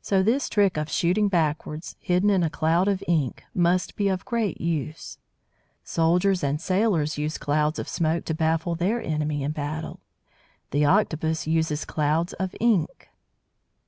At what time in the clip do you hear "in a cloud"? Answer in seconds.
2.30-2.86